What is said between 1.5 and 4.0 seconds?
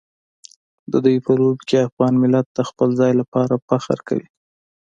کې افغان ملت د خپل ځای لپاره فخر